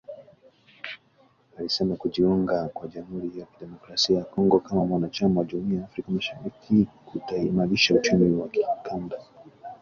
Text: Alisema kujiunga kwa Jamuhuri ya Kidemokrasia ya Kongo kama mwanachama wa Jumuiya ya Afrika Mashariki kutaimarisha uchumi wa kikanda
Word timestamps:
Alisema 1.59 1.95
kujiunga 1.95 2.67
kwa 2.73 2.87
Jamuhuri 2.87 3.39
ya 3.39 3.45
Kidemokrasia 3.45 4.17
ya 4.17 4.23
Kongo 4.23 4.59
kama 4.59 4.85
mwanachama 4.85 5.39
wa 5.39 5.45
Jumuiya 5.45 5.79
ya 5.79 5.85
Afrika 5.87 6.11
Mashariki 6.11 6.87
kutaimarisha 7.05 7.95
uchumi 7.95 8.41
wa 8.41 8.47
kikanda 8.49 9.17